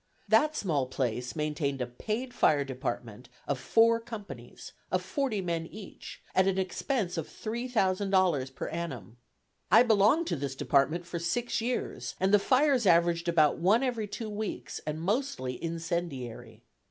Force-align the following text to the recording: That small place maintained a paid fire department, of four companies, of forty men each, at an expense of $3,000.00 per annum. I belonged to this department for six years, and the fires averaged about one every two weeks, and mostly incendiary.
That 0.27 0.55
small 0.55 0.87
place 0.87 1.35
maintained 1.35 1.79
a 1.79 1.85
paid 1.85 2.33
fire 2.33 2.63
department, 2.63 3.29
of 3.47 3.59
four 3.59 3.99
companies, 3.99 4.71
of 4.91 5.03
forty 5.03 5.41
men 5.41 5.67
each, 5.67 6.23
at 6.33 6.47
an 6.47 6.57
expense 6.57 7.17
of 7.17 7.27
$3,000.00 7.29 8.55
per 8.55 8.67
annum. 8.69 9.17
I 9.69 9.83
belonged 9.83 10.25
to 10.25 10.35
this 10.35 10.55
department 10.55 11.05
for 11.05 11.19
six 11.19 11.61
years, 11.61 12.15
and 12.19 12.33
the 12.33 12.39
fires 12.39 12.87
averaged 12.87 13.27
about 13.27 13.59
one 13.59 13.83
every 13.83 14.07
two 14.07 14.31
weeks, 14.31 14.81
and 14.87 14.99
mostly 14.99 15.63
incendiary. 15.63 16.63